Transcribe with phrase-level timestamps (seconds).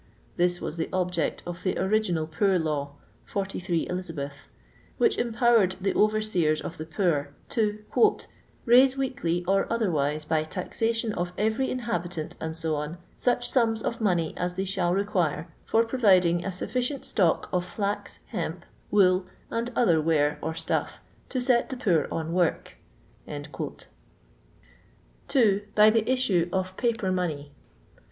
[0.35, 4.31] This was the object of the origuial Poor Law (43 Blia.),
[4.97, 7.83] which em powered the overseers of the poor to
[8.65, 12.75] "raise weekly, or otherwise, by taxation of every inhabitant, &c.,
[13.15, 18.17] such sums of money as they shall require for providing a sufficient stock of flax,
[18.29, 20.99] hemp, wool, and other ware or stuff,
[21.29, 22.75] to set the poor on work."
[25.27, 25.61] 2.
[25.75, 27.51] By the issue of paper money.